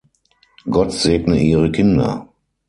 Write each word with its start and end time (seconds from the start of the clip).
Gott 0.67 0.93
segne 0.93 1.37
Ihre 1.43 1.71
Kinder. 1.71 2.27